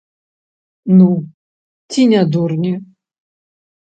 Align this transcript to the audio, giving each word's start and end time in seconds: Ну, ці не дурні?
Ну, 0.97 1.09
ці 1.91 2.01
не 2.13 2.21
дурні? 2.37 2.71